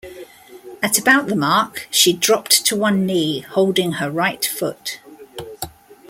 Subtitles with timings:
[0.81, 4.97] At about the mark, she dropped to one knee, holding her right foot.